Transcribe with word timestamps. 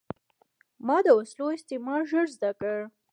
ما 0.85 0.97
د 1.05 1.07
وسلو 1.17 1.45
استعمال 1.57 2.01
ژر 2.09 2.25
زده 2.35 2.51
کړ. 2.59 2.77